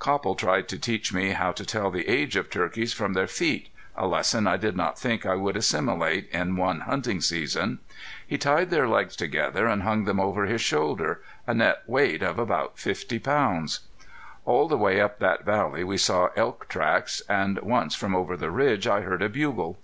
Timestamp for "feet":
3.28-3.68